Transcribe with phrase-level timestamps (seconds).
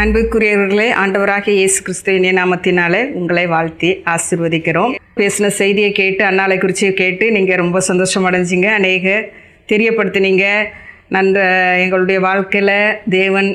[0.00, 4.92] அன்புக்குரியவர்களே ஆண்டவராக இயேசு கிறிஸ்துவின் நாமத்தினாலே உங்களை வாழ்த்தி ஆசீர்வதிக்கிறோம்.
[5.18, 8.68] பேசின செய்தியை கேட்டு அன்னாலை குறித்து கேட்டு நீங்கள் ரொம்ப சந்தோஷம் அடைஞ்சிங்க.
[8.78, 9.06] அநேக
[9.72, 10.44] தெரியப்படுத்தினீங்க.
[11.16, 11.40] நன்ற
[11.82, 12.72] எங்களுடைய வாழ்க்கையில்
[13.16, 13.50] தேவன்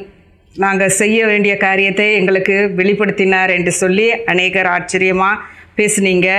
[0.55, 5.41] நாங்கள் செய்ய வேண்டிய காரியத்தை எங்களுக்கு வெளிப்படுத்தினார் என்று சொல்லி அநேகர் ஆச்சரியமாக
[5.79, 6.29] பேசுனீங்க.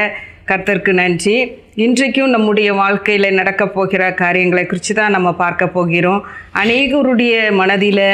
[0.52, 1.36] கர்த்தருக்கு நன்றி.
[1.86, 6.23] இன்றைக்கும் நம்முடைய வாழ்க்கையில் நடக்கப் போகிற காரியங்களை குறித்து தான் நம்ம பார்க்க போகிறோம்.
[6.64, 8.07] அநேகருடைய மனதில்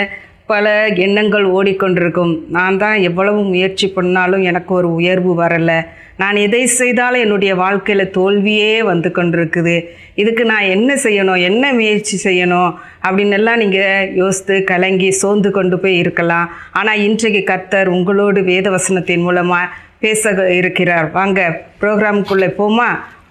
[0.52, 0.66] பல
[1.06, 2.32] எண்ணங்கள் ஓடிக்கொண்டிருக்கும்.
[2.56, 5.78] நான் தான் எவ்வளவு முயற்சி பண்ணாலும் எனக்கு ஒரு உயர்வு வரலை.
[6.20, 9.76] நான் எதை செய்தாலும் என்னுடைய வாழ்க்கையில் தோல்வியே வந்து கொண்டிருக்குது.
[10.22, 11.40] இதுக்கு நான் என்ன செய்யணும்?
[11.50, 12.72] என்ன முயற்சி செய்யணும்?
[13.06, 16.50] அப்படின்னு எல்லாம் நீங்கள் யோசித்து கலங்கி சோர்ந்து கொண்டு போய் இருக்கலாம்.
[16.80, 19.72] ஆனால் இன்றைக்கு கர்த்தர் உங்களோடு வேத வசனத்தின் மூலமாக
[20.04, 20.30] பேச
[20.60, 21.08] இருக்கிறார்.
[21.18, 21.40] வாங்க
[21.80, 22.90] ப்ரோக்ராமுக்குள்ளே போமா?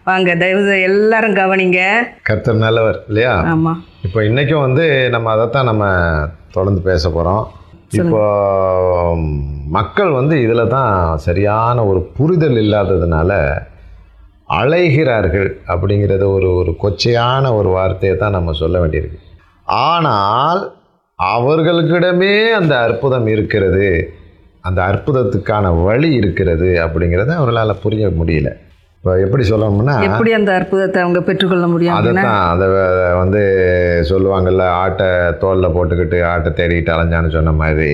[0.10, 1.80] வாங்க தயவு எல்லாரும் கவனிங்க.
[2.30, 3.34] கர்த்தர் நல்லவர் இல்லையா?
[3.54, 5.86] ஆமாம் இப்போ இன்றைக்கும் வந்து நம்ம அதைத்தான் நம்ம
[6.54, 7.44] தொடர்ந்து பேச போகிறோம்
[8.00, 8.22] இப்போ
[9.78, 13.32] மக்கள் வந்து இதில் தான் சரியான ஒரு புரிதல் இல்லாததுனால
[14.62, 19.20] அலைகிறார்கள் அப்படிங்கிறது ஒரு ஒரு கொச்சையான ஒரு வார்த்தையை தான் நம்ம சொல்ல வேண்டியிருக்கு.
[19.90, 20.62] ஆனால்
[21.20, 23.88] அவர்களுக்கிடமே அந்த அற்புதம் இருக்கிறது
[24.64, 28.50] அந்த அற்புதத்துக்கான வழி இருக்கிறது அப்படிங்கிறத அவர்களால் புரிய முடியல.
[29.04, 31.96] இப்போ எப்படி சொல்லணும்னா எப்படி அந்த அற்புதத்தை அவங்க பெற்றுக்கொள்ள முடியும்
[32.52, 32.84] அதை வ-
[33.16, 33.42] வந்து
[34.10, 35.08] சொல்லுவாங்கல்ல ஆட்டை
[35.40, 37.90] தோலில் போட்டுக்கிட்டு ஆட்டை தேடிட்டு அலைஞ்சான்னு சொன்ன மாதிரி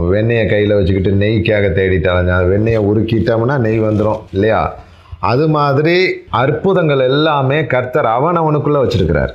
[0.00, 4.60] வெண்ணெயை கையில் வச்சுக்கிட்டு நெய்க்காக தேடிட்டு அலைஞ்சான் வெண்ணெயை உருக்கிட்டோம்னா நெய் வந்துடும் இல்லையா?
[5.20, 5.96] அது மாதிரி
[6.30, 9.32] அற்புதங்கள் எல்லாமே கர்த்தர் அவன் அவனுக்குள்ளே வச்சிருக்கிறார்.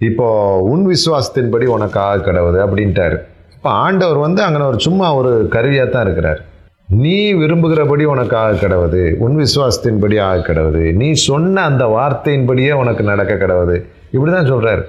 [0.00, 0.26] இப்போ
[0.62, 3.16] உன் விசுவாசத்தின்படி உனக்காக கிடவுது அப்படின்ட்டாரு.
[3.54, 6.40] இப்போ ஆண்டவர் வந்து அங்கே ஒரு சும்மா ஒரு கருவியாக தான் இருக்கிறார்.
[6.88, 9.14] நீ விரும்புகிறபடி உனக்காக கிடவுது.
[9.14, 10.92] உன் விசுவாசத்தின்படி ஆக கிடவுது.
[10.92, 13.84] நீ சொன்ன அந்த வார்த்தையின்படியே உனக்கு நடக்க கிடவுது.
[14.10, 14.84] இப்படி தான் சொல்கிறார்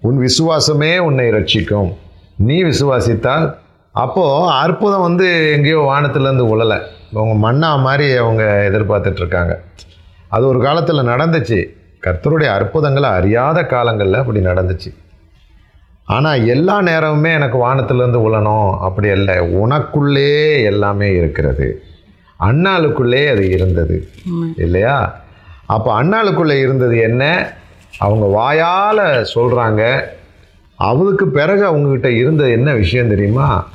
[0.00, 1.92] உன் விசுவாசமே உன்னை ரட்சிக்கும்
[2.36, 3.54] நீ விசுவாசித்தால்
[3.90, 6.80] அப்போது அற்புதம் வந்து எங்கேயோ வானத்துலேருந்து உழலை.
[7.12, 9.56] அவங்க மண்ணா மாதிரி அவங்க எதிர்பார்த்துட்ருக்காங்க.
[10.28, 11.68] அது ஒரு காலத்தில் நடந்துச்சு.
[12.00, 14.94] கர்த்தருடைய அற்புதங்களை அறியாத காலங்களில் அப்படி நடந்துச்சு.
[16.12, 18.78] ஆனால் எல்லா நேரமுமே எனக்கு வானத்திலேருந்து உழணும்.
[18.78, 21.82] அப்படி இல்லை உனக்குள்ளே எல்லாமே இருக்கிறது.
[22.40, 24.08] அண்ணாளுக்குள்ளே அது இருந்தது.
[24.56, 24.96] இல்லையா?
[25.66, 27.52] அப்போ அண்ணாளுக்குள்ளே இருந்தது என்ன?
[27.98, 29.82] அவங்க வாயால் சொல்கிறாங்க
[30.76, 33.68] அவளுக்கு பிறகு அவங்கக்கிட்ட இருந்த என்ன விஷயம் தெரியுமா?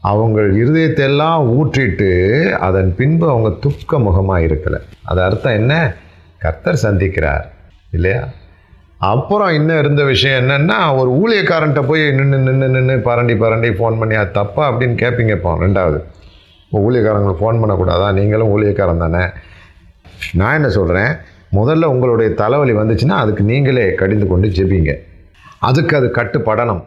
[0.00, 2.10] அவங்க இருதயத்தையெல்லாம் ஊற்றிட்டு
[2.50, 4.80] அதன் பின்பு அவங்க துக்க முகமாக இருக்கலை.
[5.02, 5.94] அது அர்த்தம் என்ன?
[6.38, 7.44] கர்த்தர் சந்திக்கிறார்.
[7.90, 8.28] இல்லையா?
[9.10, 14.14] அப்புறம் இன்னும் இருந்த விஷயம் என்னென்னா ஒரு ஊழியக்காரன்ட்ட போய் நின்று நின்று நின்று பரண்டி பரண்டி ஃபோன் பண்ணி
[14.20, 14.62] அது தப்பா?
[14.70, 15.98] அப்படின்னு கேட்பீங்க இப்போ ரெண்டாவது.
[16.64, 18.08] இப்போ ஊழியக்காரங்களுக்கு ஃபோன் பண்ணக்கூடாதா?
[18.18, 19.22] நீங்களும் ஊழியக்காரன் தானே?
[20.40, 21.12] நான் என்ன சொல்கிறேன்
[21.58, 24.92] முதல்ல உங்களுடைய தலைவலி வந்துச்சுன்னா அதுக்கு நீங்களே கடிந்து கொண்டு ஜெபிங்க.
[25.68, 26.82] அதுக்கு அது கட்டுப்படணும்.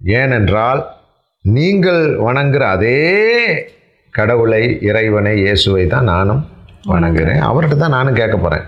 [0.00, 0.80] ஏனென்றால்
[1.44, 2.96] நீங்கள் வணங்குற அதே
[4.14, 6.42] கடவுளை இறைவனை இயேசுவை தான் நானும்
[6.94, 7.40] வணங்குறேன்.
[7.48, 8.66] அவர்கிட்ட தான் நானும் கேட்க போகிறேன்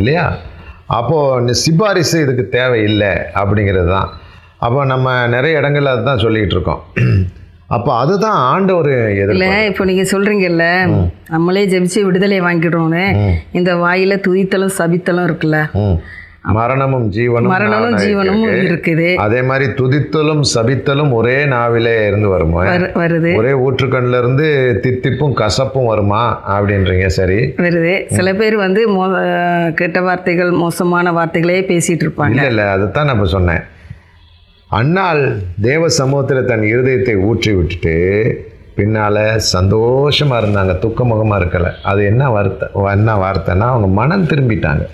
[0.00, 0.24] இல்லையா?
[0.88, 4.10] அப்போது சிபாரிசு இதுக்கு தேவையில்லை அப்படிங்கிறது தான்
[4.66, 6.82] அப்போ நம்ம நிறைய இடங்கள்ல அதுதான் சொல்லிக்கிட்டு இருக்கோம்.
[7.74, 8.90] அப்போ அதுதான் ஆண்டவர்
[9.20, 10.66] எதிர் இல்லை இப்போ நீங்கள் சொல்கிறீங்கல்ல
[11.34, 13.04] நம்மளே ஜெபிச்சு விடுதலை வாங்கிடுறோன்னு
[13.58, 15.60] இந்த வாயில துதித்தலும் சபித்தலும் இருக்குல்ல.
[16.52, 18.94] மரணமும் ஜீவனும் மரணமும் ஜீவனும் இருக்கு.
[18.94, 19.14] இருக்குது.
[19.14, 22.64] அதே மாதிரி துதித்தலும் சபித்தலும் ஒரே நாவிலே இருந்து வருமா?
[22.64, 23.36] வரு- வருது.
[23.36, 27.34] ஒரே ஊற்றுக்கண்ணில் இருந்து தித்திப்பும் கசப்பும் வருமா அப்படின்றீங்க சரி.
[27.34, 28.06] வருது.
[28.06, 28.86] சில பேர் வந்து
[29.74, 32.30] கெட்ட வார்த்தைகள் மோசமான வார்த்தைகளே பேசிட்டு இருப்பாங்க.
[32.30, 33.60] இல்லை இல்லை அதுதான் நான் இப்போ சொன்னேன்.
[34.70, 41.70] அண்ணாள் தேவ சமூகத்தில் தன் இருதயத்தை ஊற்றி விட்டுட்டு பின்னால் சந்தோஷமாக இருந்தாங்க துக்கமுகமாக இருக்கலை.
[41.82, 44.86] அது என்ன வார்த்தை என்ன வார்த்தைன்னா அவங்க மனம் திரும்பிட்டாங்க.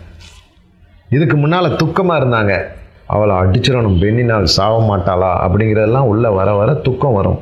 [1.11, 2.55] இதுக்கு முன்னால் துக்கமாக இருந்தாங்க.
[3.07, 7.41] அவளை அடிச்சிடணும் பெண்ணினால் சாவ மாட்டாளா அப்படிங்கிறதெல்லாம் உள்ளே வர வர துக்கம் வரும்.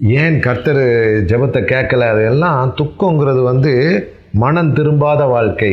[0.00, 0.82] ஏன் கர்த்தர்
[1.30, 2.08] ஜெபத்தை கேட்கல?
[2.14, 3.72] அதெல்லாம் துக்கங்கிறது வந்து
[4.32, 5.72] மனம் திரும்பாத வாழ்க்கை.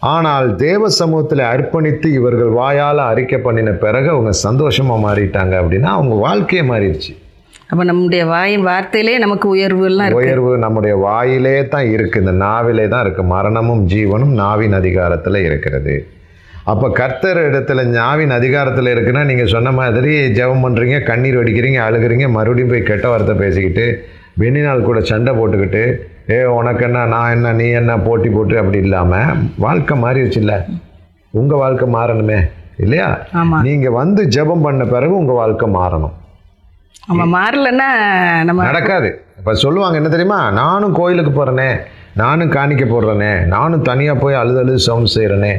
[0.00, 6.62] ஆனால் தேவ சமூகத்தில் அர்ப்பணித்து இவர்கள் வாயால் அறிக்கை பண்ணின பிறகு அவங்க சந்தோஷமாக மாறிட்டாங்க அப்படின்னா அவங்க வாழ்க்கையே
[6.70, 7.12] மாறிடுச்சு.
[7.70, 10.22] அப்போ நம்முடைய வாயின் வார்த்தையிலே நமக்கு உயர்வு எல்லாம் இருக்கு.
[10.26, 15.94] உயர்வு நம்முடைய வாயிலே தான் இருக்குது இந்த நாவிலே தான் இருக்குது மரணமும் ஜீவனும் நாவின் அதிகாரத்தில் இருக்கிறது.
[16.72, 22.72] அப்போ கர்த்தர் இடத்துல நாவின் அதிகாரத்தில் இருக்குன்னா நீங்கள் சொன்ன மாதிரி ஜெபம் பண்ணுறீங்க கண்ணீர் வடிக்கிறீங்க அழுகிறீங்க மறுபடியும்
[22.72, 23.86] போய் கெட்ட வார்த்தை பேசிக்கிட்டு
[24.42, 25.84] வெண்ணினால் கூட சண்டை போட்டுக்கிட்டு
[26.34, 29.30] ஏ உனக்கு என்ன நான் என்ன நீ என்ன போட்டி போட்டு அப்படி இல்லாமல்
[29.64, 30.54] வாழ்க்கை மாறிடுச்சுல்ல?
[31.34, 32.38] உங்கள் வாழ்க்கை மாறணுமே
[32.84, 33.08] இல்லையா.
[33.66, 36.14] நீங்கள் வந்து ஜெபம் பண்ண பிறகு உங்கள் வாழ்க்கை மாறணும்.
[37.08, 37.88] நம்ம மாறலைன்னா
[38.48, 39.08] நம்ம நடக்காது.
[39.38, 40.40] இப்போ சொல்லுவாங்க என்ன தெரியுமா?
[40.62, 41.70] நானும் கோயிலுக்கு போகிறேனே
[42.22, 45.52] நானும் காணிக்க போடுறேனே நானும் தனியாக போய் அழுது அழுது சவுண்ட் செய்கிறேனே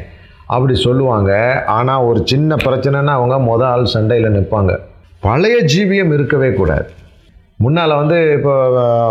[0.55, 1.31] அப்படி சொல்லுவாங்க.
[1.77, 4.71] ஆனால் ஒரு சின்ன பிரச்சனைனா அவங்க முத ஆள் சண்டையில் நிற்பாங்க
[5.25, 6.87] பழைய ஜீவியம் இருக்கவே கூடாது.
[7.63, 8.53] முன்னால் வந்து இப்போ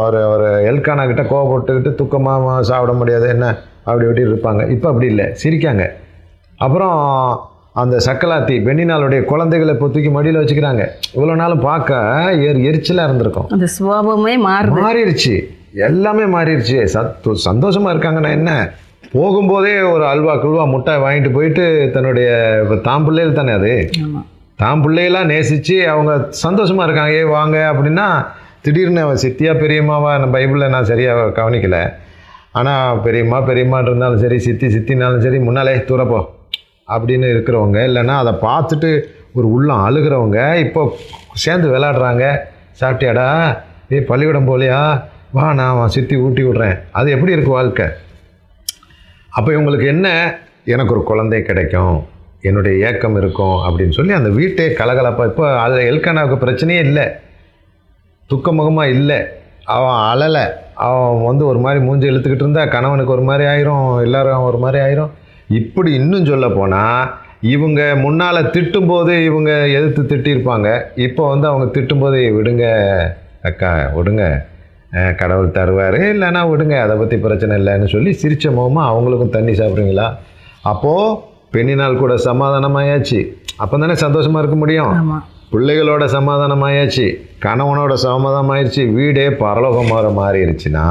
[0.07, 3.47] ஒரு ஒரு எல்கானா கிட்ட கோவப்பட்டுக்கிட்டு துக்கமாக சாப்பிட முடியாது என்ன
[3.89, 4.63] அப்படி இப்படி இருப்பாங்க.
[4.75, 5.85] இப்போ அப்படி இல்லை சிரிக்காங்க.
[6.67, 6.99] அப்புறம்
[7.75, 10.83] அந்த சக்கலாத்தி பெண்ணினாளுடைய குழந்தைகளை இப்போ தூக்கி மடியில் வச்சுக்கிறாங்க.
[11.17, 11.99] இவ்வளோ நாளும் பார்க்க
[12.47, 13.49] எர் எரிச்சலாக இருந்திருக்கும்.
[13.55, 14.81] அந்த சுபாவமே மாறுது.
[14.85, 15.35] மாறிடுச்சு.
[15.89, 16.79] எல்லாமே மாறிடுச்சு.
[16.95, 18.53] சத்து சந்தோஷமா இருக்காங்கன்னா என்ன?
[19.15, 21.65] போகும்போதே ஒரு அல்வா குல்வா முட்டை வாங்கிட்டு போயிட்டு
[21.95, 22.29] தன்னுடைய
[22.65, 23.73] இப்ப தான் பிள்ளைகள் தானே அது?
[24.63, 26.13] தான் பிள்ளையெல்லாம் நேசித்து அவங்க
[26.45, 27.15] சந்தோஷமா இருக்காங்க.
[27.21, 28.09] ஏ வாங்க அப்படின்னா
[28.65, 31.79] திடீர்னு அவன் சித்தியா பெரியம்மாவா நான் பைபிளில் நான் சரியாக கவனிக்கல.
[32.59, 36.21] ஆனால் பெரியம்மா பெரியம்மான் இருந்தாலும் சரி சித்தி சித்தினாலும் சரி முன்னாலே தூரப்போ.
[36.91, 39.03] அப்படின்னு இருக்கிறவங்க இல்லைன்னா அதை பார்த்துட்டு
[39.35, 40.97] ஒரு உள்ளம் அழுகிறவங்க இப்போ
[41.33, 42.39] சேர்ந்து விளாடுறாங்க
[42.81, 43.59] சாப்பிட்டியாடா?
[43.89, 46.81] ஏய் பள்ளிக்கூடம் போலியா வா நான் சித்தி ஊட்டி விட்றேன்.
[46.93, 47.87] அது எப்படி இருக்கு வாழ்க்கை?
[49.31, 50.39] அப்போ இவங்களுக்கு என்ன?
[50.65, 52.07] எனக்கு ஒரு குழந்தை கிடைக்கும்.
[52.43, 55.25] என்னுடைய ஏக்கம் இருக்கும் அப்படின்னு சொல்லி அந்த வீட்டே கலகலப்பா.
[55.25, 57.05] இப்போ அது எல்கானாவுக்கு பிரச்சனையே இல்லை.
[58.27, 59.19] துக்கமுகமாக இல்லை.
[59.65, 60.45] அவன் அழலை.
[60.75, 65.11] அவன் வந்து ஒரு மாதிரி மூஞ்சி இழுத்துக்கிட்டு இருந்தா கணவனுக்கு ஒரு மாதிரி ஆயிரும் எல்லாரும் ஒரு மாதிரி ஆயிரும்.
[65.59, 67.03] இப்படி இன்னும் சொல்ல போனால்
[67.55, 70.69] இவங்க முன்னால் திட்டும்போது இவங்க எதிர்த்து திட்டியிருப்பாங்க.
[71.07, 72.65] இப்போ வந்து அவங்க திட்டும்போது விடுங்க
[73.49, 74.25] அக்கா விடுங்க.
[75.21, 75.99] கடவுள் தருவார்.
[76.13, 80.07] இல்லைன்னா விடுங்க அதை பற்றி பிரச்சனை இல்லைன்னு சொல்லி சிரிச்ச முகமாக அவங்களுக்கும் தண்ணி சாப்பிட்றீங்களா
[80.71, 81.19] அப்போது
[81.55, 83.21] பெண்ணினால் கூட சமாதானமாயாச்சு.
[83.63, 84.95] அப்போ தானே சந்தோஷமாக இருக்க முடியும்.
[85.53, 87.07] பிள்ளைகளோட சமாதானமாயாச்சு.
[87.45, 88.83] கணவனோட சமாதானமாயிருச்சு.
[88.99, 90.87] வீடே பரலோகமாக மாறிடுச்சுன்னா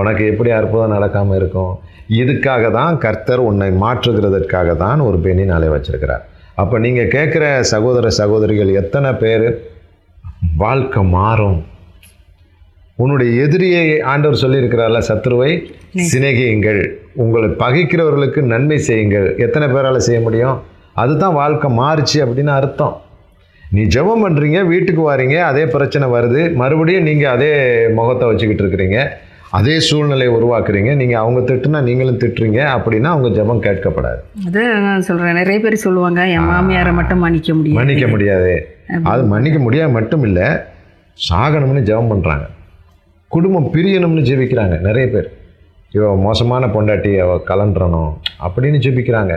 [0.00, 1.74] உனக்கு எப்படி அற்புதம் நடக்காமல் இருக்கும்?
[2.20, 6.24] இதுக்காக தான் கர்த்தர் உன்னை மாற்றுகிறதற்காக தான் ஒரு பெண்ணினாலே வச்சிருக்கிறார்.
[6.62, 9.46] அப்போ நீங்கள் கேட்குற சகோதர சகோதரிகள் எத்தனை பேர்?
[10.62, 11.60] வாழ்க்கை மாறும்.
[13.02, 15.52] உன்னுடைய எதிரியை ஆண்டவர் சொல்லியிருக்கிறார்ல சத்ருவை
[16.10, 16.82] சிநேகியுங்கள்.
[17.22, 19.28] உங்களை பகைக்கிறவர்களுக்கு நன்மை செய்யுங்கள்.
[19.46, 20.58] எத்தனை பேரால் செய்ய முடியும்?
[21.02, 22.94] அதுதான் வாழ்க்கை மாறுச்சு அப்படின்னு அர்த்தம்.
[23.74, 26.40] நீ ஜெபம் பண்ணுறீங்க வீட்டுக்கு வாரீங்க அதே பிரச்சனை வருது.
[26.60, 27.52] மறுபடியும் நீங்கள் அதே
[27.98, 28.98] முகத்தை வச்சுக்கிட்டு இருக்கிறீங்க.
[29.56, 30.90] அதே சூழ்நிலையை உருவாக்குறீங்க.
[31.00, 32.60] நீங்கள் அவங்க திட்டுனா நீங்களும் திட்டுறீங்க.
[32.74, 34.20] அப்படின்னா அவங்க ஜெபம் கேட்கப்படாது.
[34.46, 38.54] அது நான் சொல்கிறேன் நிறைய பேர் சொல்லுவாங்க என் மாமியாரை மட்டும் மன்னிக்க முடியும் மன்னிக்க முடியாது.
[39.12, 40.48] அது மன்னிக்க முடியாது மட்டும் இல்லை
[41.30, 42.46] சாகணும்னு ஜெபம் பண்ணுறாங்க
[43.34, 45.28] குடும்பம் பிரியணும்னு ஜெபிக்கிறாங்க நிறைய பேர்.
[45.96, 48.12] இவ மோசமான பொண்டாட்டி அவ கலண்டுறணும்
[48.46, 49.34] அப்படின்னு ஜெபிக்கிறாங்க.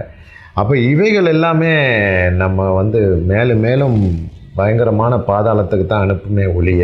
[0.62, 1.72] அப்போ இவைகள் எல்லாமே
[2.42, 3.00] நம்ம வந்து
[3.32, 3.98] மேலும் மேலும்
[4.60, 6.84] பயங்கரமான பாதாளத்துக்கு தான் அனுப்புமே ஒழிய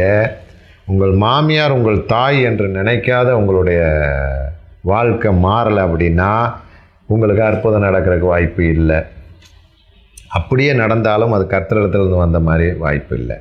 [0.91, 3.81] உங்கள் மாமியார் உங்கள் தாய் என்று நினைக்காத உங்களுடைய
[4.91, 6.31] வாழ்க்கை மாறலை அப்படின்னா
[7.13, 8.97] உங்களுக்கு அற்புதம் நடக்கிறதுக்கு வாய்ப்பு இல்லை.
[10.37, 13.37] அப்படியே நடந்தாலும் அது கர்த்தரிடத்துலேருந்து வந்த மாதிரி வாய்ப்பு இல்லை.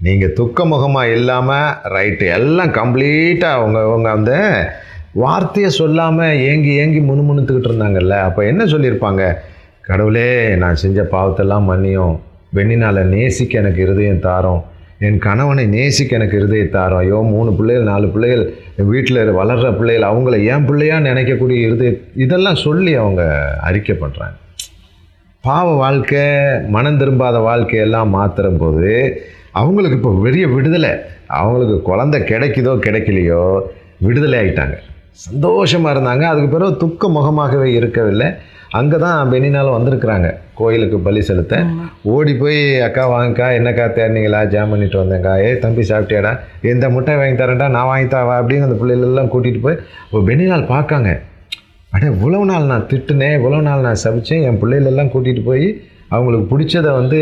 [0.00, 4.32] நீங்கள் துக்கமுகமாக இல்லாமல் ரைட்டு எல்லாம் கம்ப்ளீட்டாக அவங்க அவங்க அந்த
[5.24, 9.22] வார்த்தையை சொல்லாமல் ஏங்கி ஏங்கி முணுமுணுத்துக்கிட்டு இருந்தாங்கல்ல அப்போ என்ன சொல்லியிருப்பாங்க?
[9.88, 10.28] கடவுளே
[10.64, 12.16] நான் செஞ்ச பாவத்தெல்லாம் மன்னியும்.
[12.56, 14.62] வெண்ணினால நேசிக்க எனக்கு இருதயம் தாரோம்.
[15.06, 18.42] என் கணவனை நேசிக்க எனக்கு இருதயத்தாரோ ஐயோ மூணு பிள்ளைகள் நாலு பிள்ளைகள்
[18.90, 21.92] வீட்டில் வளர்கிற பிள்ளைகள் அவங்கள என் பிள்ளையாக நினைக்கக்கூடிய இருதய
[22.24, 23.22] இதெல்லாம் சொல்லி அவங்க
[23.68, 24.36] அறிக்கை பண்ணுறாங்க
[25.44, 26.24] பாவ வாழ்க்கை
[26.74, 28.90] மனம் திரும்பாத வாழ்க்கையெல்லாம் மாத்துற போது
[29.60, 30.90] அவங்களுக்கு இப்போ பெரிய விடுதலை.
[31.38, 33.44] அவங்களுக்கு குழந்தை கிடைக்குதோ கிடைக்கலையோ
[34.06, 34.76] விடுதலை ஆகிட்டாங்க
[35.26, 36.24] சந்தோஷமாக இருந்தாங்க.
[36.32, 38.28] அதுக்கு பிறகு துக்க முகமாகவே இருக்கவில்லை.
[38.78, 40.28] அங்கே தான் பெனினாலும் வந்திருக்கிறாங்க.
[40.58, 41.54] கோயிலுக்கு பலி செலுத்த.
[42.14, 44.40] ஓடி போய் அக்கா வாங்கக்கா என்னக்கா தேடினீங்களா?
[44.52, 46.32] ஜாம் பண்ணிட்டு வந்தேங்க்கா ஏ தம்பி சாப்பிட்டியாடா?
[46.72, 49.80] எந்த முட்டை வாங்கி தரேன்டா நான் வாங்கி தரவா அப்படின்னு அந்த பிள்ளைகளெல்லாம் கூட்டிகிட்டு போய்
[50.12, 51.12] ஒரு பெனினால் பார்க்காங்க.
[51.94, 54.44] அடே இவ்வளவு நாள் நான் திட்டுனேன் இவ்வளவு நாள் நான் சபிச்சேன்.
[54.50, 55.66] என் பிள்ளைகளெல்லாம் கூட்டிகிட்டு போய்
[56.14, 57.18] அவங்களுக்கு பிடிச்சதை வந்து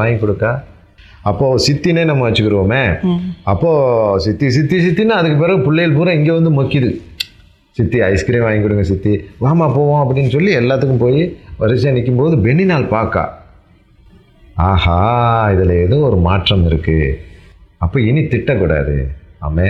[0.00, 0.52] வாங்கி கொடுக்கா.
[1.30, 2.82] அப்போது சித்தினே நம்ம வச்சுக்கிருவோமே.
[3.52, 6.90] அப்போது சித்தி சித்தி சித்தின்னு அதுக்கு பிறகு பிள்ளைகள் பூரா இங்கே வந்து மொக்கிது.
[7.76, 9.12] சித்தி ஐஸ்கிரீம் வாங்கி கொடுங்க சித்தி.
[9.44, 11.22] வாமா போவோம் அப்படின்னு சொல்லி எல்லாத்துக்கும் போய்
[11.60, 13.24] வரிசையாக நிற்கும்போது பெண்ணினால் பார்க்கா
[14.68, 14.98] ஆஹா
[15.54, 17.08] இதில் ஏதோ ஒரு மாற்றம் இருக்குது
[17.84, 18.96] அப்போ இனி திட்டக்கூடாது.
[19.46, 19.68] ஆமே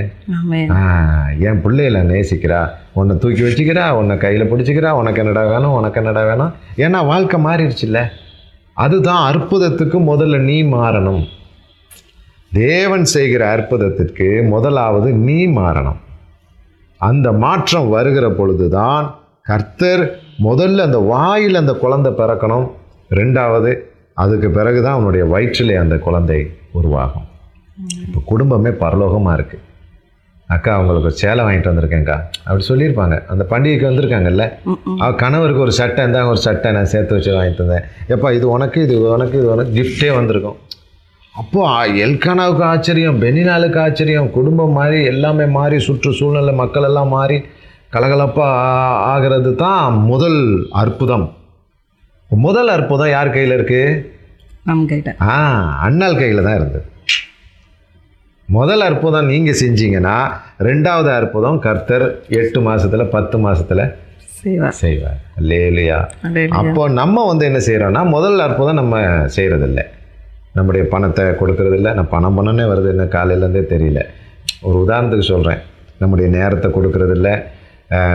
[1.49, 2.59] என் பிள்ளையில நேசிக்கிறா.
[2.99, 6.53] உன்னை தூக்கி வச்சுக்கிறா உன்னை கையில் பிடிச்சிக்கிறா உனக்கு என்னடா வேணும் உனக்கு என்னடா வேணும்.
[6.85, 8.01] ஏன்னா வாழ்க்கை மாறிடுச்சுல்ல.
[8.85, 11.23] அதுதான் அற்புதத்துக்கு முதல்ல நீ மாறணும்.
[12.63, 16.01] தேவன் செய்கிற அற்புதத்திற்கு முதலாவது நீ மாறணும்.
[17.09, 19.05] அந்த மாற்றம் வருகிற பொழுதுதான்
[19.49, 20.05] கர்த்தர்
[20.47, 22.67] முதல்ல அந்த வாயில் அந்த குழந்தை பிறக்கணும்.
[23.19, 23.71] ரெண்டாவது
[24.23, 26.41] அதுக்கு பிறகுதான் அவனுடைய வயிற்றிலே அந்த குழந்தை
[26.79, 27.27] உருவாகும்.
[28.07, 29.63] இப்போ குடும்பமே பரலோகமாக இருக்குது
[30.55, 32.17] அக்கா அவங்களுக்கு ஒரு சேலை வாங்கிட்டு வந்திருக்கேன்க்கா.
[32.47, 33.17] அப்படி சொல்லியிருப்பாங்க.
[33.33, 34.45] அந்த பண்டிகைக்கு வந்திருக்காங்கல்ல?
[35.03, 37.87] அவ கணவருக்கு ஒரு சட்டை இருந்தாங்க ஒரு சட்டை நான் சேர்த்து வச்சு வாங்கிட்டு வந்தேன்.
[38.15, 40.59] எப்பா இது உனக்கு இது உனக்கு இது உனக்கு கிஃப்டே வந்திருக்கும்.
[41.35, 47.39] அப்போது எல்கானாவுக்கு ஆச்சரியம் பெனினாலுக்கு ஆச்சரியம் குடும்பம் மாறி எல்லாமே மாறி சுற்று சூழ்நிலை மக்கள் எல்லாம் மாறி
[47.95, 50.41] கலகலப்பாக ஆகிறது தான் முதல்
[50.83, 51.27] அற்புதம்.
[52.31, 53.97] முதல் அற்புதம் யார் கையில் இருக்குது
[54.67, 55.37] நம்ம ஆ
[55.87, 56.87] அண்ணாள் கையில் தான் இருந்தது.
[58.49, 60.17] முதல் அற்புதம் நீங்கள் செஞ்சீங்கன்னா
[60.69, 62.07] ரெண்டாவது அற்புதம் கர்த்தர்
[62.41, 63.83] எட்டு மாசத்துல பத்து மாசத்துல
[64.43, 64.77] செய்வார்.
[64.83, 65.19] செய்வார்.
[65.51, 66.61] லேலியா அல்லேலூயா.
[66.61, 68.97] அப்போ நம்ம வந்து என்ன செய்கிறோம்னா முதல் அற்புதம் நம்ம
[69.37, 69.83] செய்கிறதில்ல
[70.57, 71.91] நம்முடைய பணத்தை கொடுக்கறதில்ல.
[71.99, 74.01] நான் பணம் பணம்னே வருது என்ன காலையிலேருந்தே தெரியல.
[74.69, 75.61] ஒரு உதாரணத்துக்கு சொல்கிறேன்
[76.03, 77.31] நம்முடைய நேரத்தை கொடுக்கறதில்ல.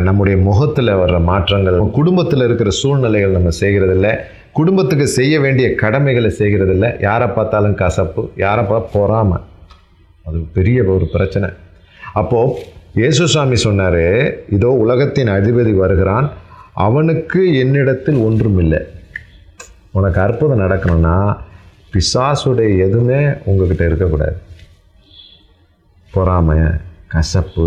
[0.08, 4.10] நம்முடைய முகத்தில் வர்ற மாற்றங்கள் குடும்பத்தில் இருக்கிற சூழ்நிலைகள் நம்ம செய்கிறதில்ல.
[4.60, 6.88] குடும்பத்துக்கு செய்ய வேண்டிய கடமைகளை செய்கிறதில்ல.
[7.08, 9.38] யாரை பார்த்தாலும் கசப்பு யாரை பார்த்து பொறாமை.
[10.27, 11.50] அது பெரிய ஒரு பிரச்சனை.
[12.22, 12.56] அப்போது
[13.00, 14.03] இயேசுசாமி சொன்னார்
[14.56, 16.27] இதோ உலகத்தின் அதிபதி வருகிறான்.
[16.86, 18.79] அவனுக்கு என்னிடத்தில் ஒன்றும் இல்லை.
[19.98, 21.15] உனக்கு அற்புதம் நடக்கணும்னா
[21.94, 24.38] பிசாசுடைய எதுவுமே உங்ககிட்ட இருக்கக்கூடாது.
[26.12, 26.58] பொறாமை
[27.08, 27.65] கசப்பு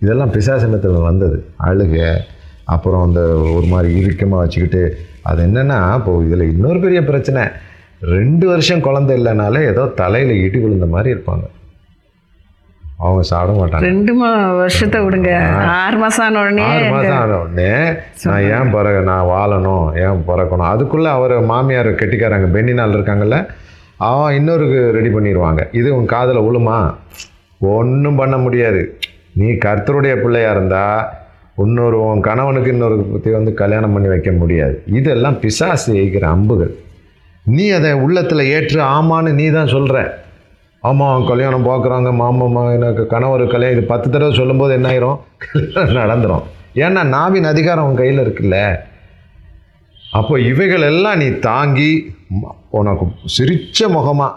[0.00, 1.38] இதெல்லாம் பிசாசனத்தில் வந்தது?
[1.62, 2.18] அழுக
[2.64, 3.20] அப்புறம் அந்த
[3.56, 4.82] ஒரு மாதிரி இறுக்கமாக வச்சுக்கிட்டு
[5.22, 7.42] அது என்னென்னா இப்போ இதில் இன்னொரு பெரிய பிரச்சனை.
[8.00, 11.46] ரெண்டு வருஷம் குழந்தை இல்லைனாலே ஏதோ தலையில் இடி விழுந்த மாதிரி இருப்பாங்க.
[13.02, 13.88] அவங்க சாப்பிட மாட்டாங்க.
[13.88, 14.28] ரெண்டு மா
[14.60, 15.32] வருஷத்தை விடுங்க.
[15.82, 17.68] ஆறு மாசம் ஆன உடனே ஆறு மாதம் ஆன உடனே
[18.28, 20.70] நான் ஏன் பிறகு நான் வாழணும் ஏன் பிறக்கணும்?
[20.72, 23.38] அதுக்குள்ளே அவர் மாமியார் கெட்டிக்காரங்க பெண்ணினால் இருக்காங்கல்ல
[24.08, 24.66] அவன் இன்னொரு
[24.98, 26.78] ரெடி பண்ணிடுவாங்க இது உன் காதில் உளுமா
[27.76, 28.82] ஒன்றும் பண்ண முடியாது.
[29.40, 30.84] நீ கர்த்தருடைய பிள்ளையா இருந்தா
[31.64, 34.76] இன்னொரு உன் கணவனுக்கு இன்னொரு பற்றி வந்து கல்யாணம் பண்ணி வைக்க முடியாது.
[34.98, 36.72] இதெல்லாம் பிசாசு எய்கிற அம்புகள்.
[37.56, 39.98] நீ அதை உள்ளத்தில் ஏற்று ஆமான்னு நீ தான் சொல்கிற
[40.88, 45.18] ஆமாம் கல்யாணம் பார்க்குறாங்க மாமா எனக்கு கணவர் கல்யாணம் இது பத்து தடவை சொல்லும்போது என்ன ஆயிரும்?
[45.76, 46.44] கல்யாணம்
[46.84, 48.56] ஏன்னா நாவின் அதிகாரம் உன் கையில் இருக்குல்ல.
[50.18, 51.90] அப்போ இவைகள் எல்லாம் நீ தாங்கி
[52.78, 54.32] உனக்கு சிரித்த முகமாக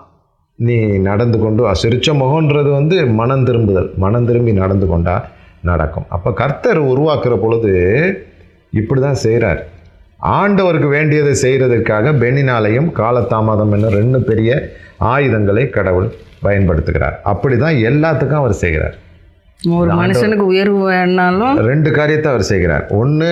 [0.67, 0.77] நீ
[1.10, 3.89] நடந்து கொண்டு சிரித்த முகன்றது முகம்ன்றது வந்து மனம் திரும்புதல்.
[4.03, 5.15] மனம் திரும்பி நடந்து கொண்டா
[5.70, 6.08] நடக்கும்.
[6.15, 7.72] அப்போ கர்த்தர் உருவாக்குற பொழுது
[8.79, 9.62] இப்படி தான் செய்கிறார்
[10.40, 14.51] ஆண்டவருக்கு வேண்டியதை செய்கிறதுக்காக பெண்ணினாலையும் காலதாமதம் என்ன ரெண்டு பெரிய
[15.13, 16.10] ஆயுதங்களை கடவுள்
[16.46, 17.16] பயன்படுத்துகிறார்.
[17.32, 18.96] அப்படி தான் எல்லாத்துக்கும் அவர் செய்கிறார்.
[19.78, 22.86] ஒரு மனுஷனுக்கு உயர்வு வேணாலும் ரெண்டு காரியத்தை அவர் செய்கிறார்.
[23.01, 23.32] ஒன்று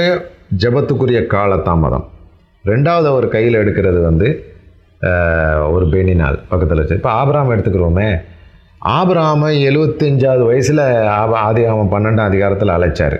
[0.63, 2.05] ஜெபத்துக்குரிய காலதாமதம்.
[2.71, 4.27] ரெண்டாவது அவர் கையில் எடுக்கிறது வந்து
[5.75, 6.99] ஒரு பெனினால் பக்கத்தில் வச்சு.
[6.99, 8.09] இப்போ ஆபிராம் எடுத்துக்கிறோமே.
[8.97, 10.83] ஆபிராம எழுபத்தஞ்சாவது வயசில்
[11.45, 13.17] ஆதி அவன் பன்னெண்டாம் அதிகாரத்தில் அழைச்சார்.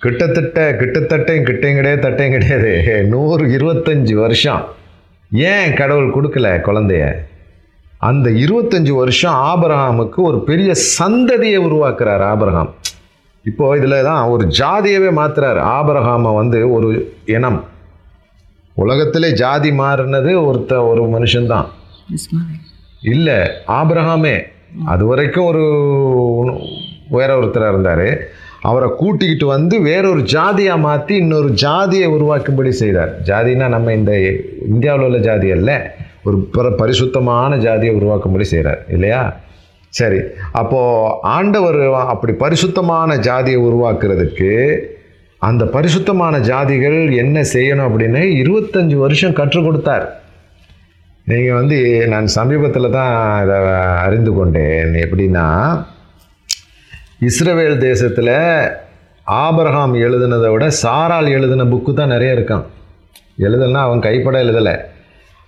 [0.00, 3.04] கிட்டத்தட்ட கிட்டத்தட்டையும் கிட்டையும் கிடையாது தட்டையும் கிடையாது.
[3.04, 4.62] நூறு இருபத்தஞ்சி வருஷம்.
[5.32, 7.14] ஏன் கடவுள் கொடுக்கல குழந்தைய?
[7.98, 12.74] அந்த இருபத்தஞ்சி வருஷம் ஆபிரகாமுக்கு ஒரு பெரிய சந்ததியை உருவாக்குறார் ஆபிரகாம்.
[13.44, 15.60] இப்போ இதில் தான் ஒரு ஜாதியவே மாத்துறார்.
[15.76, 16.88] ஆபிரகாமை வந்து ஒரு
[17.26, 17.64] இனம்.
[18.74, 21.68] உலகத்திலே ஜாதி மாறினது ஒருத்த ஒரு மனுஷன்தான்
[23.02, 24.36] இல்லை ஆபிரகாமே.
[24.84, 25.64] அது வரைக்கும் ஒரு
[27.10, 28.38] வேற ஒருத்தராக இருந்தார்.
[28.68, 33.12] அவரை கூட்டிக்கிட்டு வந்து வேறொரு ஜாதியாக மாற்றி இன்னொரு ஜாதியை உருவாக்கும்படி செய்தார்.
[33.28, 34.12] ஜாதினா நம்ம இந்த
[34.70, 35.70] இந்தியாவில் உள்ள ஜாதி அல்ல
[36.28, 39.22] ஒரு பர பரிசுத்தமான ஜாதியை உருவாக்கும்படி செய்கிறார் இல்லையா?
[39.98, 40.18] சரி
[40.60, 41.78] அப்போது ஆண்டவர்
[42.12, 44.50] அப்படி பரிசுத்தமான ஜாதியை உருவாக்குறதுக்கு
[45.48, 50.06] அந்த பரிசுத்தமான ஜாதிகள் என்ன செய்யணும் அப்படின்னு இருபத்தஞ்சி வருஷம் கற்றுக் கொடுத்தார்.
[51.30, 51.78] நீங்கள் வந்து
[52.12, 53.14] நான் சமீபத்தில் தான்
[53.44, 53.56] இதை
[54.04, 54.92] அறிந்து கொண்டேன்.
[55.04, 55.46] எப்படின்னா
[57.20, 58.26] இஸ்ரவேல் தேசத்தில்
[59.26, 62.64] ஆபரகாம் எழுதுனதை விட சாரால் எழுதின புக்கு தான் நிறைய இருக்கான்.
[63.38, 64.80] எழுதலைன்னா அவன் கைப்பட எழுதலை.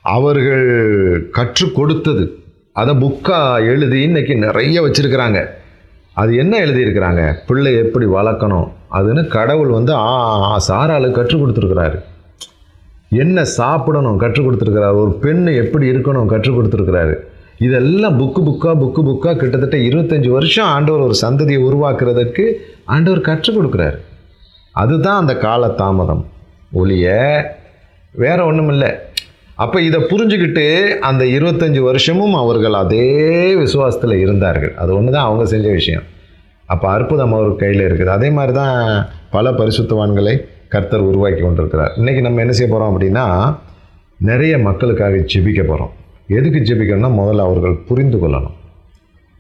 [0.02, 2.34] அவர்கள் கற்றுக் கொடுத்தது.
[2.72, 5.46] அதை புக்காக எழுதி இன்னைக்கு நிறைய வச்சுருக்கிறாங்க.
[6.14, 7.34] அது என்ன எழுதியிருக்கிறாங்க?
[7.46, 8.70] பிள்ளை எப்படி வளர்க்கணும்?
[8.92, 12.02] அதுன்னு கடவுள் வந்து ஆ ஆ, கற்றுக் கொடுத்துருக்கிறாரு.
[13.10, 14.94] என்ன சாப்பிடணும் கற்றுக் கொடுத்துருக்கிறாரு?
[14.94, 17.16] ஒரு பெண் எப்படி இருக்கணும் கற்றுக் கொடுத்துருக்கிறாரு?
[17.64, 22.44] இதெல்லாம் புக்கு புக்காக புக்கு புக்காக கிட்டத்தட்ட இருபத்தஞ்சி வருஷம் ஆண்டவர் ஒரு சந்ததியை உருவாக்குறதுக்கு
[22.94, 23.98] ஆண்டவர் கற்றுக் கொடுக்குறாரு.
[24.82, 26.22] அதுதான் அந்த கால தாமதம்.
[26.80, 27.06] ஒளிய
[28.22, 28.90] வேற ஒன்றும் இல்லை.
[29.62, 30.66] அப்போ இதை புரிஞ்சுக்கிட்டு
[31.08, 33.08] அந்த இருபத்தஞ்சி வருஷமும் அவர்கள் அதே
[33.62, 34.74] விசுவாசத்தில் இருந்தார்கள்.
[34.82, 36.06] அது ஒன்று தான் அவங்க செஞ்ச விஷயம்.
[36.72, 38.12] அப்போ அற்புதம் அவர் கையில் இருக்குது.
[38.18, 38.76] அதே மாதிரி தான்
[39.36, 40.34] பல பரிசுத்தவான்களை
[40.74, 41.92] கர்த்தர் உருவாக்கி கொண்டிருக்கிறார்.
[42.00, 43.26] இன்றைக்கி நம்ம என்ன செய்ய போகிறோம் அப்படின்னா
[44.30, 45.92] நிறைய மக்களுக்காக ஜெபிக்க போகிறோம்
[46.26, 48.56] எதுக்கு ஜெபிக்கணும்னா முதல்ல அவர்கள் புரிந்து கொள்ளணும்.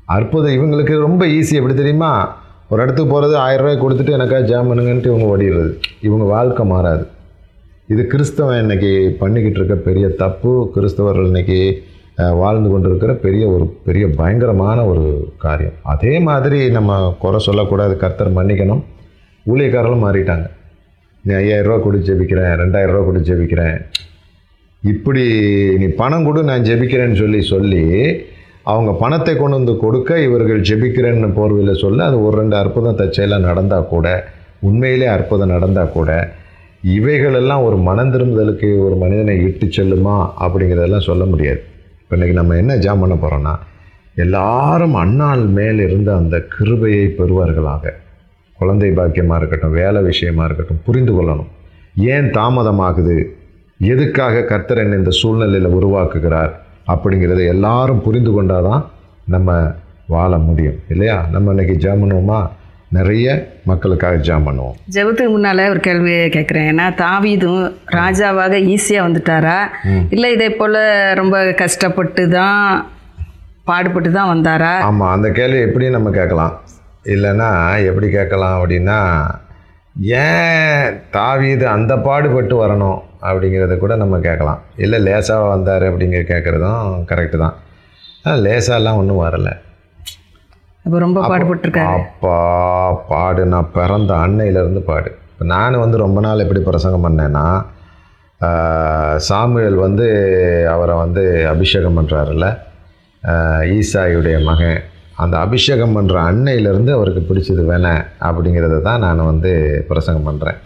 [0.04, 2.40] அற்புதம் இவங்களுக்கு ரொம்ப ஈஸி எப்படி தெரியுமா?
[2.68, 5.72] ஒரு இடத்துக்கு போகிறது ஆயிரம் ரூபாய் கொடுத்துட்டு எனக்காக ஜாம் பண்ணுங்கன்ட்டு இவங்க ஓடிடுறது.
[6.00, 7.06] இவங்க வாழ்க்கை மாறாது.
[7.86, 10.72] இது கிறிஸ்தவன் இன்னைக்கு பண்ணிக்கிட்டு இருக்க பெரிய தப்பு.
[10.76, 11.82] கிறிஸ்தவர்கள் இன்னைக்கு
[12.16, 15.72] வாழ்ந்து கொண்டிருக்கிற பெரிய ஒரு பெரிய பயங்கரமான ஒரு காரியம்.
[15.82, 17.96] அதே மாதிரி நம்ம குறை சொல்லக்கூடாது.
[17.96, 18.82] கர்த்தர் மன்னிக்கணும்.
[19.46, 20.46] ஊழியக்காரர்களும் மாறிட்டாங்க.
[21.22, 22.54] நீ ஐயாயிரரூவா ரூபா கொடு ஜெபிக்கிறேன்.
[22.62, 23.80] ரெண்டாயிரம் ரூபா கொடு ஜெபிக்கிறேன்.
[24.90, 25.24] இப்படி
[25.80, 27.82] நீ பணம் கொடு நான் ஜெபிக்கிறேன்னு சொல்லி சொல்லி
[28.72, 33.90] அவங்க பணத்தை கொண்டு வந்து கொடுக்க இவர்கள் ஜெபிக்கிறேன்னு போர்வையில் சொல்ல அது ஒரு ரெண்டு அற்புதம் தச்சையெல்லாம் நடந்தால்
[33.94, 34.06] கூட
[34.68, 36.10] உண்மையிலே அற்புதம் நடந்தால் கூட
[36.96, 41.60] இவைகளெல்லாம் ஒரு மனம் திரும்புதலுக்கு ஒரு மனிதனை இட்டு செல்லுமா அப்படிங்கிறதெல்லாம் சொல்ல முடியாது.
[42.00, 43.54] இப்போ இன்றைக்கி நம்ம என்ன ஜாம் பண்ண போகிறோன்னா
[44.14, 47.92] எல்லாரும் அண்ணாள் மேல் இருந்த அந்த கிருபையை பெறுவார்களாக.
[48.58, 51.50] குழந்தை பாக்கியமாக இருக்கட்டும் வேலை விஷயமாக இருக்கட்டும் புரிந்து கொள்ளணும்.
[52.14, 53.16] ஏன் தாமதமாகுது?
[53.90, 56.52] எதுக்காக கர்த்தர் என்னை இந்த சூழ்நிலையில் உருவாக்குகிறார்
[56.92, 58.82] அப்படிங்கிறத எல்லாரும் புரிந்து கொண்டாதான்
[59.34, 59.50] நம்ம
[60.14, 60.78] வாழ முடியும்.
[60.92, 61.16] இல்லையா?
[61.34, 62.40] நம்ம இன்னைக்கு ஜாம் பண்ணுவோமா?
[62.96, 63.26] நிறைய
[63.70, 64.74] மக்களுக்காக ஜாம் பண்ணுவோம்.
[64.94, 67.62] ஜெபத்துக்கு முன்னால் ஒரு கேள்வி கேட்குறேன் ஏன்னா தாவீதும்
[67.98, 69.58] ராஜாவாக ஈஸியாக வந்துட்டாரா?
[70.14, 70.80] இல்லை இதே போல்
[71.20, 72.60] ரொம்ப கஷ்டப்பட்டு தான்
[73.70, 74.74] பாடுபட்டு தான் வந்தாரா?
[74.88, 76.54] ஆமாம் அந்த கேள்வி எப்படி நம்ம கேட்கலாம்.
[77.14, 77.50] இல்லைன்னா
[77.90, 78.98] எப்படி கேட்கலாம் அப்படின்னா
[80.00, 84.60] ஏன் தாவீது அந்த பாடுபட்டு வரணும் அப்படிங்கிறத கூட நம்ம கேட்கலாம்.
[84.84, 87.56] இல்லை லேசாக வந்தார் அப்படிங்கிற கேட்குறதும் கரெக்டு தான்.
[88.46, 89.52] லேசாலாம் ஒன்றும் வரலை.
[90.84, 91.98] அப்போ ரொம்ப பாடுபட்டிருக்காரு.
[91.98, 92.38] அப்பா
[93.10, 93.42] பாடு.
[93.54, 95.10] நான் பிறந்த அன்னையிலேருந்து பாடு.
[95.32, 97.46] இப்போ நான் வந்து ரொம்ப நாள் எப்படி பிரசங்கம் பண்ணேன்னா
[99.28, 100.06] சாமுவேல் வந்து
[100.74, 101.22] அவரை வந்து
[101.54, 102.46] அபிஷேகம் பண்ணுறாருல்ல
[103.76, 104.80] ஈசாயுடைய மகன்.
[105.22, 107.94] அந்த அபிஷேகம் பண்ணுற அன்னையிலேருந்து அவருக்கு பிடிச்சது வேணே
[108.28, 109.52] அப்படிங்கிறத தான் நான் வந்து
[109.90, 110.60] பிரசங்கம் பண்ணுறேன்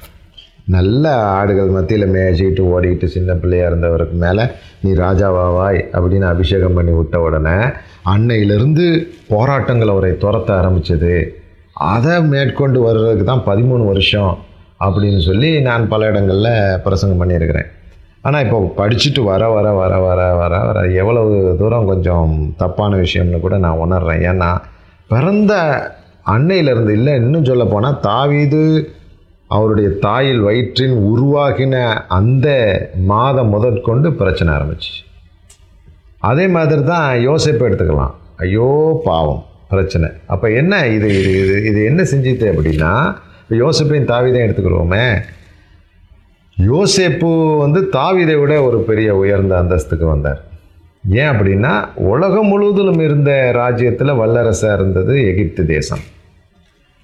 [0.75, 1.05] நல்ல
[1.39, 4.45] ஆடுகள் மத்தியில் மேய்ச்சிக்கிட்டு ஓடிக்கிட்டு சின்ன பிள்ளையாக இருந்தவருக்கு மேலே
[4.85, 7.57] நீ ராஜாவாவாய் அப்படின்னு அபிஷேகம் பண்ணி விட்ட உடனே
[8.13, 8.87] அன்னையிலிருந்து
[9.33, 11.15] போராட்டங்கள் அவரை துரத்த ஆரம்பிச்சது.
[11.93, 14.35] அதை மேற்கொண்டு வர்றதுக்கு தான் பதிமூணு வருஷம்
[14.87, 16.53] அப்படின்னு சொல்லி நான் பல இடங்களில்
[16.85, 17.69] பிரசங்கம் பண்ணியிருக்கிறேன்.
[18.25, 20.21] ஆனால் இப்போ படிச்சுட்டு வர வர வர வர
[21.67, 22.33] தூரம் கொஞ்சம்
[22.63, 24.25] தப்பான விஷயம்னு கூட நான் உணர்றேன்.
[24.33, 24.51] ஏன்னா
[25.13, 25.55] பிறந்த
[26.35, 28.63] அன்னையிலேருந்து இல்லை இன்னும் சொல்ல போனால் தாவீது
[29.57, 31.75] அவருடைய தாயில் வயிற்றின் உருவாகின
[32.17, 32.47] அந்த
[33.11, 34.95] மாதம் முதற்கொண்டு பிரச்சனை ஆரம்பிச்சு
[36.31, 38.15] அதே மாதிரி தான் யோசிப்பு எடுத்துக்கலாம்.
[38.45, 38.71] ஐயோ
[39.07, 39.43] பாவம்
[39.73, 40.09] பிரச்சனை.
[40.33, 42.93] அப்போ என்ன இது இது இது இது என்ன செஞ்சுது அப்படின்னா
[43.43, 45.07] இப்போ யோசிப்பையும் தாவிதையும் எடுத்துக்கிறோமே.
[46.57, 47.31] யோசேப்பு
[47.65, 50.41] வந்து தாவீதை விட ஒரு பெரிய உயர்ந்த அந்தஸ்துக்கு வந்தார்.
[51.09, 56.01] ஏன் அப்படின்னா உலகம் முழுவதிலும் இருந்த ராஜ்யத்தில் வல்லரசாக இருந்தது எகிப்து தேசம்.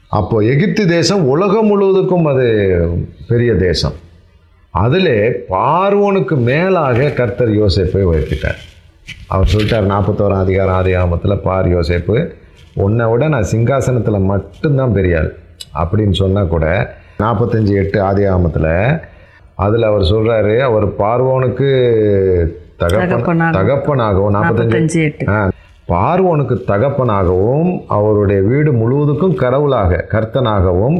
[0.08, 2.46] அப்போது எகிப்து தேசம் உலகம் முழுவதுக்கும் அது
[3.28, 3.94] பெரிய தேசம்.
[4.70, 8.60] அதில் பார்வோனுக்கு மேலாக கர்த்தர் யோசிப்பை உயர்த்திட்டார்.
[9.28, 12.32] அவர் சொல்லிட்டார் நாற்பத்தோராம் அதிகாரம் ஆதி ஆமத்தில் பார் யோசேப்பு
[12.74, 15.30] உன்னை விட நான் சிங்காசனத்தில் மட்டும்தான் பெரியாள்
[15.74, 16.66] அப்படின்னு சொன்னால் கூட
[17.18, 19.00] நாற்பத்தஞ்சு எட்டு ஆதி ஆமத்தில்
[19.54, 21.70] அதில் அவர் சொல்கிறாரு அவர் பார்வோனுக்கு
[22.82, 25.04] தகப்பனாகவும் நாற்பத்தஞ்சு
[25.90, 30.96] பார்வோனுக்கு தகப்பனாகவும் அவருடைய வீடு முழுவதுக்கும் கடவுளாக கர்த்தனாகவும்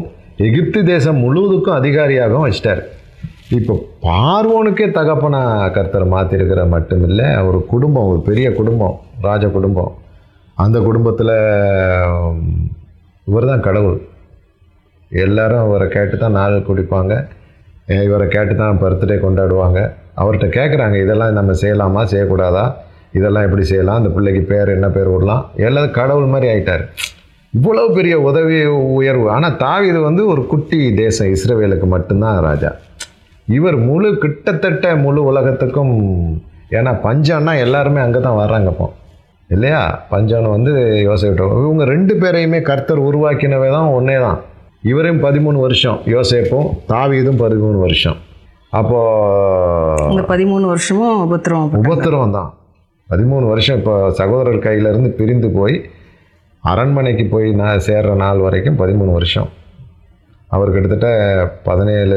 [0.46, 2.82] எகிப்து தேசம் முழுவதுக்கும் அதிகாரியாகவும் வச்சிட்டார்.
[3.58, 3.74] இப்போ
[4.06, 5.40] பார்வோனுக்கே தகப்பனா
[5.76, 8.96] கர்த்தர் மாற்றிருக்கிற மட்டுமில்லை அவர் குடும்பம் ஒரு பெரிய குடும்பம்
[9.28, 9.92] ராஜ குடும்பம்.
[10.64, 11.34] அந்த குடும்பத்தில்
[13.30, 13.98] இவர் தான் கடவுள்.
[15.24, 17.14] எல்லாரும் இவரை கேட்டு தான் நாள் குடிப்பாங்க.
[18.06, 19.80] இவரை கேட்டு தான் பர்த்டே கொண்டாடுவாங்க.
[20.16, 22.64] அவர்கிட்ட கேட்குறாங்க இதெல்லாம் நம்ம செய்யலாமா செய்யக்கூடாதா?
[23.12, 23.96] இதெல்லாம் எப்படி செய்யலாம்?
[23.96, 26.84] அந்த பிள்ளைக்கு பேர் என்ன பேர் விடலாம் எல்லாம் கடவுள் மாதிரி ஆயிட்டார்.
[27.54, 28.64] இவ்வளவு பெரிய உதவி
[28.98, 29.30] உயர்வு.
[29.30, 32.70] ஆனால் தாவிது வந்து ஒரு குட்டி தேசம் இஸ்ரவேலுக்கு மட்டும்தான் ராஜா.
[33.48, 35.94] இவர் முழு கிட்டத்தட்ட முழு உலகத்துக்கும்
[36.78, 38.86] ஏன்னா பஞ்சம்னா எல்லாருமே அங்கே தான் வர்றாங்க இப்போ.
[39.50, 40.04] இல்லையா?
[40.10, 40.72] பஞ்சம்னு வந்து
[41.08, 44.38] யோசிக்கிட்டோம் இவங்க ரெண்டு பேரையுமே கர்த்தர் உருவாக்கினவே தான் ஒன்றே தான்
[44.82, 48.18] இவரையும் பதிமூணு வருஷம் யோசிப்போம் தாவீதும் பதிமூணு வருஷம்.
[48.72, 52.54] அப்போது இந்த பதிமூணு வருஷமும் உபத்திரம் உபத்திரவம் தான்
[53.10, 55.90] பதிமூணு வருஷம் இப்போ சகோதரர் கையிலேருந்து பிரிந்து போய்
[56.60, 59.48] அரண்மனைக்கு போய் நான் சேர்ற நாள் வரைக்கும் பதிமூணு வருஷம்.
[60.48, 61.08] அவர் கிட்டத்தட்ட
[61.64, 62.16] பதினேழு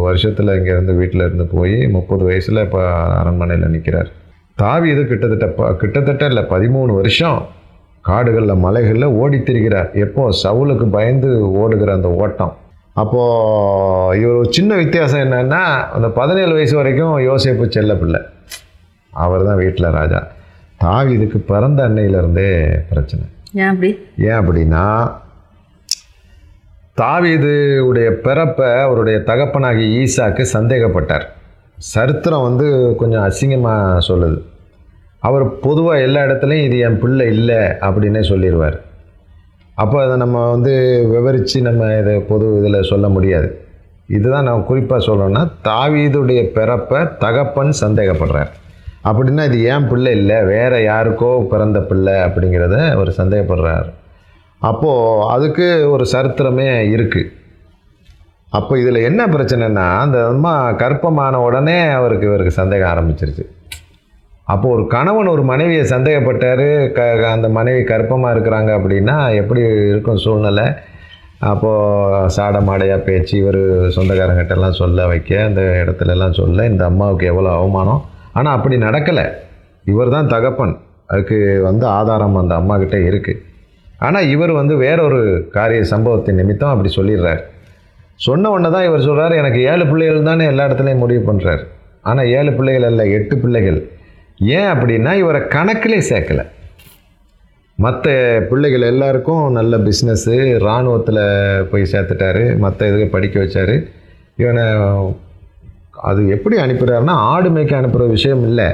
[0.00, 4.10] வருஷத்தில் இங்கேருந்து வீட்டில் இருந்து போய் முப்பது வயசில் இப்போ அரண்மனையில் நிற்கிறார்
[4.56, 7.46] தாவீது கிட்டத்தட்ட ப கிட்டத்தட்ட இல்லை பதிமூணு வருஷம்
[8.00, 10.32] காடுகளில் மலைகளில் ஓடித் திரிகிறார் எப்போ?
[10.42, 12.56] சவுலுக்கு பயந்து ஓடுகிற அந்த ஓட்டம்.
[12.92, 18.20] அப்போது இவர் ஒரு சின்ன வித்தியாசம் என்னன்னா அந்த பதினேழு வயசு வரைக்கும் யோசேப்பு செல்ல பிள்ளை.
[19.10, 20.26] அவர் தான் வீட்டில் ராஜா.
[20.80, 23.24] தாவீதுக்கு பிறந்த அன்னையிலேருந்தே பிரச்சனை.
[23.52, 23.98] ஏன் அப்படி?
[24.16, 25.12] ஏன் அப்படின்னா
[26.94, 31.26] தாவீது உடைய பிறப்பை அவருடைய தகப்பனாகி ஈசாக்கு சந்தேகப்பட்டார்.
[31.76, 34.40] சரித்திரம் வந்து கொஞ்சம் அசிங்கமாக சொல்லுது.
[35.18, 38.80] அவர் பொதுவாக எல்லா இடத்துலையும் இது என் பிள்ளை இல்லை அப்படின்னே சொல்லிடுவார்
[39.82, 40.72] அப்போ அதை நம்ம வந்து
[41.12, 43.48] விவரித்து நம்ம இதை பொது இதில் சொல்ல முடியாது.
[44.16, 48.50] இதுதான் நான் குறிப்பாக சொல்லணும்னா தாவீதுடைய பிறப்பை தகப்பன் சந்தேகப்படுறார்.
[49.08, 50.38] அப்படின்னா இது ஏன் பிள்ளை இல்லை?
[50.52, 53.88] வேறு யாருக்கோ பிறந்த பிள்ளை அப்படிங்கிறத அவர் சந்தேகப்படுறார்.
[54.70, 57.30] அப்போது அதுக்கு ஒரு சரித்திரமே இருக்குது
[58.58, 63.44] அப்போ இதில் என்ன பிரச்சனைனா அந்த அம்மா கற்பமான உடனே அவருக்கு இவருக்கு சந்தேகம் ஆரம்பிச்சிருச்சு.
[64.52, 67.00] அப்போ ஒரு கணவன் ஒரு மனைவியை சந்தேகப்பட்டார் க
[67.36, 69.60] அந்த மனைவி கற்பமாக இருக்கிறாங்க அப்படின்னா எப்படி
[69.92, 70.66] இருக்கும் சூழ்நிலை?
[71.50, 73.60] அப்போது சாட மாடையாக பேச்சு இவர்
[73.96, 78.00] சொந்தக்காரங்கிட்டலாம் சொல்ல வைக்க அந்த இடத்துலலாம் சொல்ல இந்த அம்மாவுக்கு எவ்வளோ அவமானம்?
[78.38, 79.24] ஆனால் அப்படி நடக்கலை.
[79.92, 80.74] இவர் தான் தகப்பன்.
[81.12, 83.40] அதுக்கு வந்து ஆதாரம் அந்த அம்மாக்கிட்ட இருக்குது
[84.06, 85.20] ஆனால் இவர் வந்து வேற ஒரு
[85.56, 87.40] காரிய சம்பவத்தின் நிமித்தம் அப்படி சொல்லிடுறார்.
[88.26, 91.62] சொன்ன உடனே தான் இவர் சொல்கிறார் எனக்கு ஏழு பிள்ளைகள் தானே எல்லா இடத்துலையும் முடிவு பண்ணுறார்
[92.10, 93.80] ஆனால் ஏழு பிள்ளைகள் அல்ல எட்டு பிள்ளைகள்.
[94.40, 96.46] ஏன் அப்படின்னா இவரை கணக்கிலே சேர்க்கலை.
[97.74, 98.10] மற்ற
[98.50, 102.58] பிள்ளைகள் எல்லாருக்கும் நல்ல பிஸ்னஸ்ஸு இராணுவத்தில் போய் சேர்த்துட்டாரு.
[102.58, 103.86] மற்ற இதுக்கு படிக்க வச்சாரு.
[104.36, 104.62] இவனை
[106.02, 108.66] அது எப்படி அனுப்புகிறாருன்னா ஆடு மேய்க்க அனுப்புகிற விஷயம் இல்லை.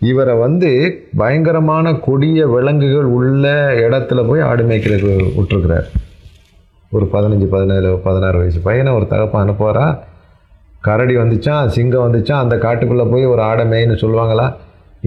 [0.00, 5.84] இவரை வந்து பயங்கரமான கொடிய விலங்குகள் உள்ள இடத்துல போய் ஆடு மேய்க்கிறதுக்கு விட்டுருக்கிறார்.
[6.90, 9.98] ஒரு பதினஞ்சு பதினேழு பதினாறு வயசு பையனை ஒரு தகப்பன் அனுப்புவாரா?
[10.80, 14.56] கரடி வந்துச்சான் சிங்கம் வந்துச்சான் அந்த காட்டுக்குள்ளே போய் ஒரு ஆடை மேய்ன்னு சொல்லுவாங்களா?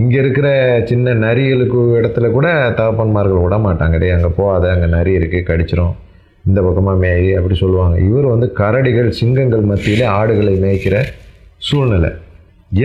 [0.02, 0.48] இங்கே இருக்கிற
[0.90, 2.48] சின்ன நரிகளுக்கு இடத்துல கூட
[2.80, 5.94] தகப்பன்மார்கள் விட மாட்டாங்க டே அங்கே போகாத அங்கே நரி இருக்குது கடிச்சிரும்.
[6.48, 7.98] இந்த பக்கமாக மேய் அப்படி சொல்லுவாங்க.
[8.08, 10.96] இவர் வந்து கரடிகள் சிங்கங்கள் மத்தியில் ஆடுகளை மேய்க்கிற
[11.68, 12.12] சூழ்நிலை.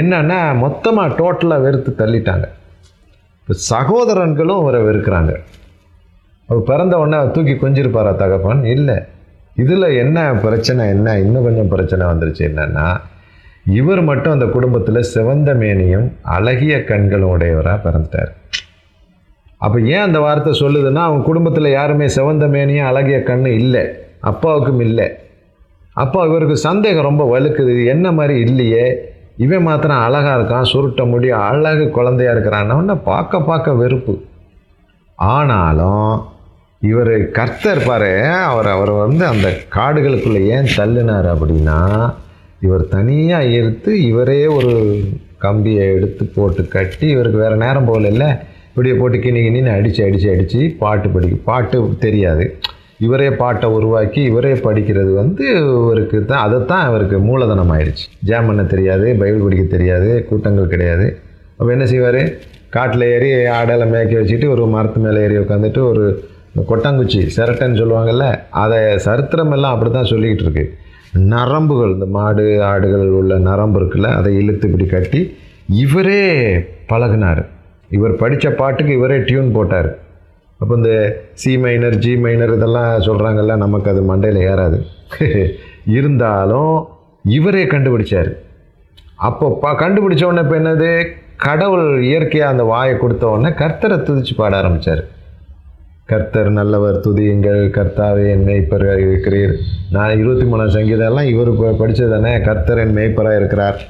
[0.01, 2.47] என்னன்னா மொத்தமாக டோட்டலாக வெறுத்து தள்ளிட்டாங்க.
[3.40, 5.33] இப்போ சகோதரன்களும் அவரை வெறுக்கிறாங்க.
[6.49, 8.62] அவர் பிறந்த உடனே அவர் தூக்கி கொஞ்சிருப்பாரா தகப்பன்?
[8.75, 8.99] இல்லை.
[9.62, 12.87] இதில் என்ன பிரச்சனை என்ன இன்னும் கொஞ்சம் பிரச்சனை வந்துருச்சு என்னன்னா
[13.72, 18.31] இவர் மட்டும் அந்த குடும்பத்தில் சிவந்த மேனியும் அழகிய கண்களும் உடையவராக பிறந்துட்டார்.
[19.57, 23.83] அப்போ ஏன் அந்த வார்த்தை சொல்லுதுன்னா அவங்க குடும்பத்தில் யாருமே சிவந்த மேனியும் அழகிய கண்ணு இல்லை
[24.20, 25.07] அப்பாவுக்கும் இல்லை.
[25.92, 28.85] அப்போ இவருக்கு சந்தேகம் ரொம்ப வலுக்குது என்ன மாதிரி இல்லையே?
[29.37, 34.14] இவன் மாத்திரம் அழகாக இருக்கான் சுருட்ட முடி அழகு குழந்தையா இருக்கிறான்னு பார்க்க பார்க்க வெறுப்பு.
[35.14, 36.24] ஆனாலும்
[36.81, 41.78] இவர் கர்த்தர் பாரு அவர் அவர் வந்து அந்த காடுகளுக்குள்ளே ஏன் தள்ளினார் அப்படின்னா
[42.66, 44.73] இவர் தனியாக எடுத்து இவரே ஒரு
[45.44, 48.29] கம்பியை எடுத்து போட்டு கட்டி இவருக்கு வேறு நேரம் போகல இல்லை?
[48.71, 52.44] இப்படியே போட்டு கிணி கிணின்னு அடித்து அடித்து அடித்து பாட்டு படிக்க பாட்டு தெரியாது.
[53.07, 59.07] இவரே பாட்டை உருவாக்கி இவரே படிக்கிறது வந்து இவருக்கு தான் அதைத்தான் அவருக்கு மூலதனம் ஆயிடுச்சு ஜாம் பண்ண தெரியாது
[59.21, 61.07] பைபிள் படிக்க தெரியாது கூட்டங்கள் கிடையாது.
[61.59, 62.21] அப்போ என்ன செய்வார்?
[62.77, 66.05] காட்டில் ஏறி ஆடெல்லாம் மேய்க்க வச்சுட்டு ஒரு மரத்து மேலே ஏறி உட்காந்துட்டு ஒரு
[66.71, 68.27] கொட்டாங்குச்சி சிரட்டைன்னு சொல்லுவாங்கல்ல
[68.64, 70.64] அதை சரித்திரம் எல்லாம் அப்படி தான் சொல்லிக்கிட்டு இருக்கு.
[71.12, 76.57] நரம்புகள் இந்த மாடு ஆடுகள் உள்ள நரம்பு இருக்குல்ல அதை இழுத்து இப்படி கட்டி இவரே
[76.88, 77.44] பழகினார்.
[77.90, 79.99] இவர் படித்த பாட்டுக்கு இவரே டியூன் போட்டார்.
[80.59, 84.87] அப்போ இந்த சி மைனர் ஜி மைனர் இதெல்லாம் சொல்கிறாங்கல்ல நமக்கு அது மண்டையில் ஏறாது.
[85.87, 86.88] இருந்தாலும்
[87.23, 88.37] இவரே கண்டுபிடிச்சார்.
[89.14, 91.09] அப்போ ப கண்டுபிடிச்ச உடனே இப்போ என்னது?
[91.37, 95.05] கடவுள் இயற்கையாக அந்த வாயை கொடுத்த உடனே கர்த்தரை துதிச்சு பாட ஆரம்பித்தார்
[96.09, 99.55] கர்த்தர் நல்லவர் துதியுங்கள் கர்த்தாவே என் மேய்ப்பராக இருக்கிறீர்.
[99.90, 103.83] நான் இருபத்தி மூணாம் சங்கீதம்லாம் இவர் படித்தது தானே கர்த்தர் என் மேய்ப்பராக இருக்கிறார்.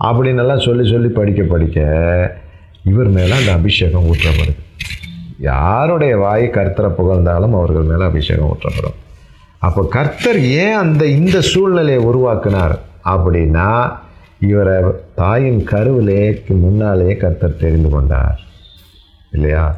[0.00, 1.80] அப்படின்னு சொல்லி சொல்லி படிக்க படிக்க
[2.84, 4.54] இவர் மேலே அந்த அபிஷேகம் ஊற்றப்படுது.
[5.40, 8.98] யாருடைய வாய் கர்த்தரை புகழ்ந்தாலும் அவர்கள் மேலே அபிஷேகம் ஊற்றப்படும்.
[9.58, 13.92] அப்போ கர்த்தர் ஏன் அந்த இந்த சூழ்நிலையை உருவாக்குனார் அப்படின்னா
[14.40, 14.82] இவரை
[15.14, 18.40] தாயின் கருவிலேக்கு முன்னாலேயே கர்த்தர் தெரிந்து கொண்டார்.
[19.32, 19.76] இல்லையா?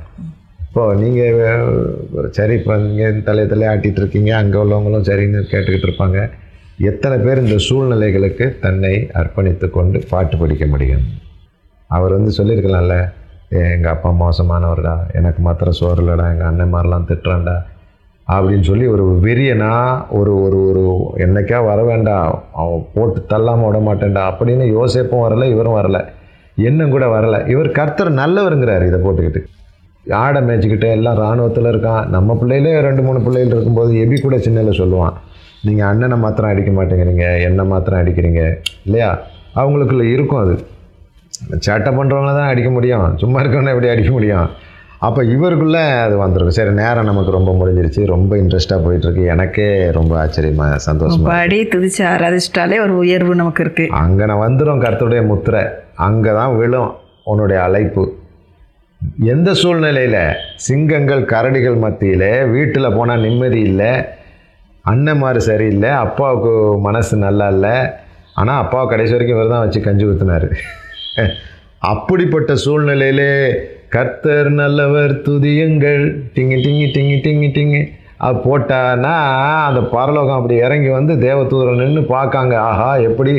[0.76, 1.36] இப்போ நீங்கள்
[2.36, 6.18] சரி இப்போ நீங்கள் தலை தலையாட்டிகிட்டு இருக்கீங்க அங்கே உள்ளவங்களும் சரின்னு கேட்டுக்கிட்டு இருப்பாங்க.
[6.88, 11.04] எத்தனை பேர் இந்த சூழ்நிலைகளுக்கு தன்னை அர்ப்பணித்து கொண்டு பாட்டு படிக்க முடியும்?
[11.90, 12.98] அவர் வந்து சொல்லியிருக்கலாம்ல
[13.72, 17.56] எங்கள் அப்பா மோசமானவர்டா எனக்கு மாத்திரம் சோறு இல்லைடா எங்கள் அண்ணன் மாதிரிலாம் திட்டுறான்டா
[18.36, 19.72] அப்படின்னு சொல்லி ஒரு வெறியனா
[20.20, 20.86] ஒரு ஒரு ஒரு
[21.26, 22.30] என்னைக்கா வர வேண்டாம்
[22.62, 26.02] அவன் போட்டு தள்ளாமல் விட மாட்டேன்டா அப்படின்னு யோசிப்பும் வரல இவரும் வரலை.
[26.68, 27.40] இன்னும் கூட வரலை.
[27.54, 29.42] இவர் கர்த்தர் நல்லவருங்கிறார் இதை போட்டுக்கிட்டு.
[30.22, 32.06] ஆடை மேய்ச்சிக்கிட்டு எல்லாம் இராணுவத்தில் இருக்கான்.
[32.08, 35.16] நம்ம பிள்ளையிலே ரெண்டு மூணு பிள்ளைகள் இருக்கும்போது எபி கூட சின்னதில் சொல்லுவான்.
[35.66, 38.58] நீங்கள் அண்ணனை மாத்திரம் அடிக்க மாட்டேங்கிறீங்க என்னை மாத்திரம் அடிக்கிறீங்க.
[38.84, 39.18] இல்லையா?
[39.60, 40.54] அவங்களுக்குள்ள இருக்கும் அது.
[41.66, 43.16] சேட்டை பண்ணுறவங்கள தான் அடிக்க முடியும்.
[43.22, 44.46] சும்மா இருக்கவன எப்படி அடிக்க முடியும்?
[45.06, 48.04] அப்போ இவருக்குள்ளே அது வந்துருக்கும் சரி நேரம் நமக்கு ரொம்ப முடிஞ்சிருச்சு.
[48.04, 49.24] ரொம்ப இன்ட்ரெஸ்ட்டாக போயிட்டுருக்கு.
[49.34, 55.26] எனக்கே ரொம்ப ஆச்சரியமாக சந்தோஷமா பாடி துதிச்சு ஆராதிச்சிட்டாலே ஒரு உயர்வு நமக்கு இருக்குது அங்கே நான் வந்துடும் கர்த்தருடைய
[55.26, 55.62] முத்திரை.
[55.94, 56.92] அங்கே தான் விழும்
[57.22, 58.04] உன்னுடைய அழைப்பு.
[59.32, 60.22] எந்த சூழ்நிலையில்?
[60.66, 63.90] சிங்கங்கள் கரடிகள் மத்தியில் வீட்டில் போனால் நிம்மதி இல்லை
[64.84, 66.52] அண்ணன்மார் சரியில்லை அப்பாவுக்கு
[66.86, 67.74] மனசு நல்லா இல்லை
[68.40, 70.48] ஆனால் அப்பாவை கடைசி வரைக்கும் இவர் தான் வச்சு கஞ்சி ஊற்றினார்
[71.92, 73.32] அப்படிப்பட்ட சூழ்நிலையிலே
[73.94, 76.04] கர்த்தர் நல்லவர் துதியுங்கள்.
[76.36, 77.82] டிங்கி டிங்கி டிங்கி டிங்கி டிங்கி.
[78.26, 79.14] அது போட்டான்னா
[79.68, 82.54] அந்த பரலோகம் அப்படி இறங்கி வந்து தேவதூதர் நின்று பார்க்காங்க.
[82.70, 83.32] ஆஹா எப்படி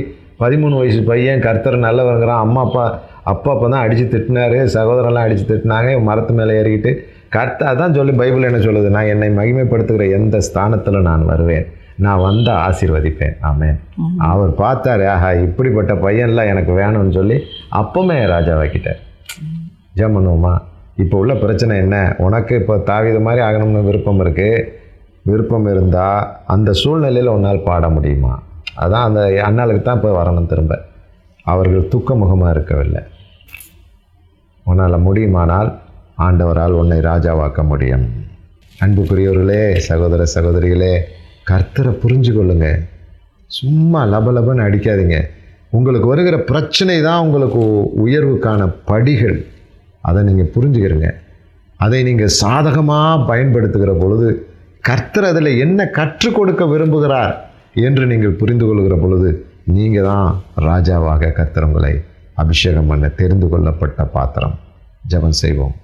[0.43, 2.85] பதிமூணு வயசு பையன் கர்த்தர் நல்லவருங்கிறான் அம்மா அப்பா
[3.31, 6.91] அப்பா அப்போ தான் அடித்து திட்டினாரு சகோதரெல்லாம் அடித்து திட்டினாங்க மரத்து மேலே ஏறிக்கிட்டு.
[7.35, 8.89] கர்த்தர் அதான் சொல்லி பைபிள் என்ன சொல்லுது?
[8.95, 11.65] நான் என்னை மகிமைப்படுத்துகிற எந்த ஸ்தானத்தில் நான் வருவேன்?
[12.05, 13.35] நான் வந்தால் ஆசீர்வதிப்பேன்.
[13.49, 13.77] ஆமென்.
[14.31, 17.37] அவர் பார்த்தாரு ஆஹா இப்படிப்பட்ட பையன்லாம் எனக்கு வேணும்னு சொல்லி
[17.81, 19.01] அப்பவுமே ராஜாவாக்கிட்டார்
[19.99, 20.53] ஜெபம் பண்ணுவோமா?
[21.03, 21.95] இப்போ உள்ள பிரச்சனை என்ன?
[22.25, 24.65] உனக்கு இப்போ தாவித மாதிரி ஆகணும்னு விருப்பம் இருக்குது
[25.29, 28.33] விருப்பம் இருந்தால் அந்த சூழ்நிலையில் உன்னால் பாட முடியுமா?
[28.83, 30.73] அதான் அந்த அண்ணாளுக்கு தான் இப்போ வரணும் திரும்ப.
[31.51, 33.01] அவர்கள் துக்க முகமாக இருக்கவில்லை.
[34.69, 35.69] உன்னால் முடியுமானால்
[36.25, 38.05] ஆண்டவரால் உன்னை ராஜாவாக்க முடியும்.
[38.83, 40.93] அன்புக்குரியவர்களே சகோதர சகோதரிகளே
[41.51, 42.67] கர்த்தரை புரிஞ்சு கொள்ளுங்க.
[43.59, 45.17] சும்மா லபலபன்னு அடிக்காதீங்க.
[45.77, 47.61] உங்களுக்கு வருகிற பிரச்சனை தான் உங்களுக்கு
[48.05, 49.37] உயர்வுக்கான படிகள்.
[50.09, 51.09] அதை நீங்கள் புரிஞ்சுக்கிறீங்க.
[51.85, 54.27] அதை நீங்கள் சாதகமாக பயன்படுத்துகிற பொழுது
[54.89, 57.33] கர்த்தர் அதில் என்ன கற்றுக் கொடுக்க விரும்புகிறார்
[57.85, 59.29] என்று நீங்கள் புரிந்து கொள்கிற பொழுது
[59.77, 60.27] நீங்கள் தான்
[60.67, 61.93] ராஜாவாக கர்த்தர் உங்களை
[62.37, 64.59] அபிஷேகம் பண்ண தெரிந்து கொள்ளப்பட்ட பாத்திரம்.
[65.09, 65.75] ஜெபம் செய்வோம்.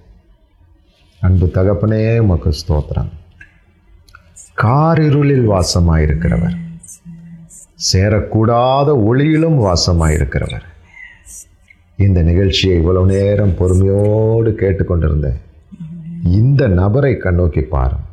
[1.22, 3.10] அன்பு தகப்பனே உமக்கு ஸ்தோத்திரம்.
[4.62, 6.58] காரிருளில் வாசமாயிருக்கிறவர்.
[7.94, 10.62] சேரக்கூடாத ஒளியிலும் வாசமாயிருக்கிறவர்.
[11.98, 15.42] இந்த நிகழ்ச்சியை இவ்வளவு நேரம் பொறுமையோடு கேட்டுக்கொண்டிருந்தேன்
[16.24, 18.12] இந்த நபரை கண்ணோக்கி பாரும்.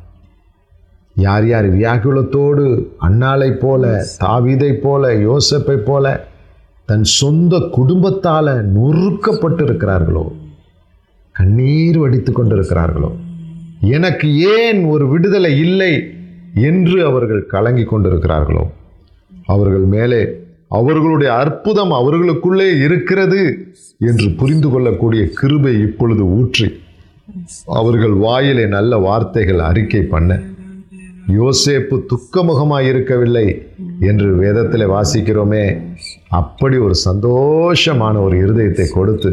[1.15, 6.29] யார் யார் வியாகுலத்தோடு அன்னாளைப் போல தாவீதைப் போல யோசப்பை போல
[6.91, 10.23] தன் சொந்த குடும்பத்தால் நொறுக்கப்பட்டு இருக்கிறார்களோ
[11.35, 13.09] கண்ணீர் வடித்து கொண்டிருக்கிறார்களோ
[13.89, 15.93] எனக்கு ஏன் ஒரு விடுதலை இல்லை
[16.63, 18.63] என்று அவர்கள் கலங்கி கொண்டிருக்கிறார்களோ
[19.47, 20.21] அவர்கள் மேலே
[20.71, 23.41] அவர்களுடைய அற்புதம் அவர்களுக்குள்ளே இருக்கிறது
[24.01, 26.67] என்று புரிந்து கொள்ளக்கூடிய கிருபை இப்பொழுது ஊற்றி
[27.73, 30.31] அவர்கள் வாயிலே நல்ல வார்த்தைகள் அறிக்கை பண்ண
[31.35, 33.45] யோசேப்பு துக்கமுகமாய் இருக்கவில்லை
[33.99, 35.65] என்று வேதத்தில் வாசிக்கிறோமே.
[36.29, 39.31] அப்படி ஒரு சந்தோஷமான ஒரு இருதயத்தை கொடுத்து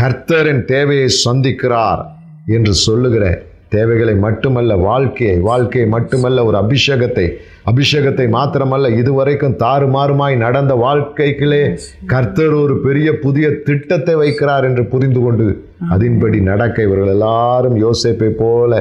[0.00, 2.02] கர்த்தரின் தேவையை சந்திக்கிறார்
[2.46, 3.24] என்று சொல்லுகிற
[3.68, 7.24] தேவைகளை மட்டுமல்ல வாழ்க்கையை வாழ்க்கையை மட்டுமல்ல ஒரு அபிஷேகத்தை
[7.66, 11.62] அபிஷேகத்தை மாத்திரமல்ல இதுவரைக்கும் தாறுமாறுமாய் நடந்த வாழ்க்கைகளே
[12.06, 15.46] கர்த்தர் ஒரு பெரிய புதிய திட்டத்தை வைக்கிறார் என்று புரிந்து கொண்டு
[15.88, 18.72] அதன்படி நடக்க இவர்கள் எல்லாரும் யோசேப்பை போல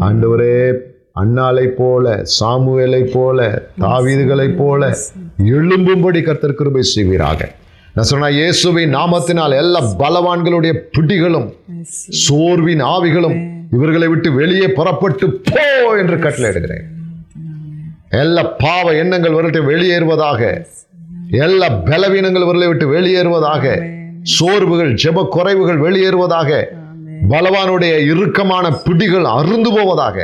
[0.00, 0.56] ஆண்டவரே
[1.16, 2.04] அன்னாலை போல
[2.36, 3.38] சாமுவேலை போல
[3.80, 4.82] தாவீதுகளைப் போல
[5.52, 7.40] எழும்பும்படி கர்த்தர் கிருபை செய்வீராக.
[7.96, 11.48] நான் சொன்ன இயேசுவின் நாமத்தினால் எல்லா பலவான்களுடைய பிடிகளும்
[12.22, 13.36] சோர்வின் ஆவிகளும்
[13.70, 15.64] இவர்களை விட்டு வெளியே புறப்பட்டு போ
[15.96, 16.86] என்று கட்டளையிடுகிறேன்
[18.20, 20.40] எல்லா பாவ எண்ணங்கள் வரட்டு வெளியேறுவதாக
[21.40, 23.64] எல்லா பலவீனங்கள் இவர்களை விட்டு வெளியேறுவதாக
[24.32, 26.50] சோர்வுகள் ஜெப குறைவுகள் வெளியேறுவதாக
[27.32, 30.16] பலவானுடைய இறுக்கமான பிடிகள் அருந்து போவதாக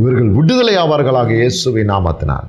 [0.00, 2.48] இவர்கள் விடுதலை ஆவார்களாக இயேசுவின் நாமத்தினால்.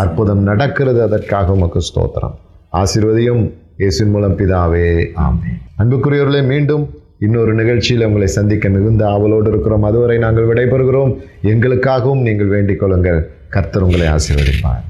[0.00, 2.36] அற்புதம் நடக்கிறது அதற்காக உமக்கு ஸ்தோத்திரம்.
[2.82, 3.42] ஆசீர்வதியும்
[3.82, 4.88] இயேசுவின் மூலம் பிதாவே
[5.26, 6.84] ஆமே அன்புக்குரியவர்களே மீண்டும்
[7.26, 9.82] இன்னொரு நிகழ்ச்சியில் உங்களை சந்திக்க மிகுந்த ஆவலோடு இருக்கிறோம்.
[9.82, 11.12] அதுவரை நாங்கள் விடைபெறுகிறோம்.
[11.52, 13.20] எங்களுக்காகவும் நீங்கள் வேண்டிக் கொள்ளுங்கள்.
[13.56, 14.84] கர்த்தர் உங்களை ஆசீர்வதிப்பார்.